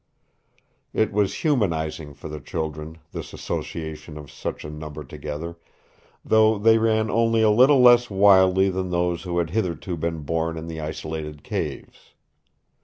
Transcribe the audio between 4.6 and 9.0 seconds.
a number together, though they ran only a little less wildly than